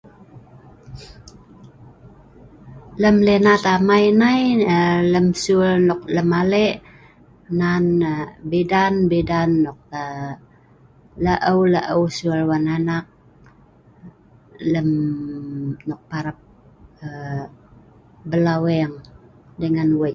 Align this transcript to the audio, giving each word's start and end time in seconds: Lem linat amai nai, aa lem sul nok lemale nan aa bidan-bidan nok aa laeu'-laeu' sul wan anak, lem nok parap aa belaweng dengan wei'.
Lem 3.01 3.17
linat 3.25 3.63
amai 3.73 4.05
nai, 4.21 4.41
aa 4.75 4.97
lem 5.13 5.27
sul 5.43 5.69
nok 5.87 6.01
lemale 6.15 6.65
nan 7.59 7.85
aa 8.09 8.25
bidan-bidan 8.49 9.49
nok 9.63 9.79
aa 10.01 10.31
laeu'-laeu' 11.23 12.05
sul 12.17 12.39
wan 12.49 12.65
anak, 12.77 13.05
lem 14.71 14.89
nok 15.87 16.01
parap 16.09 16.37
aa 17.05 17.43
belaweng 18.29 18.93
dengan 19.61 19.89
wei'. 19.99 20.09